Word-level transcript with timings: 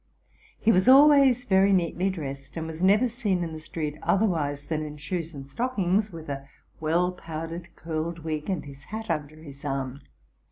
He 0.59 0.71
was 0.71 0.87
always 0.89 1.45
very 1.45 1.71
neatly 1.71 2.09
dressed, 2.09 2.57
and 2.57 2.65
was 2.65 2.81
never 2.81 3.07
seen 3.07 3.43
in 3.43 3.53
the 3.53 3.59
street 3.59 3.99
otherwise 4.01 4.63
than 4.65 4.81
in 4.81 4.97
shoes 4.97 5.31
RELATING 5.31 5.31
TO 5.31 5.35
MY 5.35 5.41
LIFE. 5.43 5.45
65 5.45 5.45
and 5.45 5.49
stockings, 6.03 6.11
with 6.11 6.29
a 6.29 6.49
well 6.79 7.11
powdered, 7.11 7.75
curled 7.75 8.19
wig, 8.23 8.49
and 8.49 8.65
his 8.65 8.85
hat 8.85 9.11
under 9.11 9.35
his 9.35 9.63
arm. 9.63 10.01